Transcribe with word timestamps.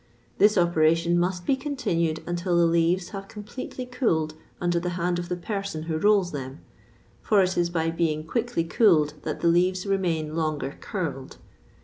This 0.39 0.57
operation 0.57 1.19
must 1.19 1.45
be 1.45 1.55
continued 1.55 2.23
until 2.25 2.57
the 2.57 2.65
leaves 2.65 3.09
have 3.09 3.27
completely 3.27 3.85
cooled 3.85 4.33
under 4.59 4.79
the 4.79 4.89
hand 4.97 5.19
of 5.19 5.29
the 5.29 5.35
person 5.35 5.83
who 5.83 5.99
rolls 5.99 6.31
them, 6.31 6.59
for 7.21 7.43
it 7.43 7.55
is 7.55 7.69
by 7.69 7.91
being 7.91 8.25
quickly 8.25 8.63
cooled 8.63 9.13
that 9.21 9.41
the 9.41 9.47
leaves 9.47 9.85
remain 9.85 10.35
longer 10.35 10.75
curled. 10.81 11.37